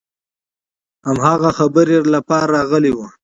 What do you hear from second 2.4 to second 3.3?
راغلي وو.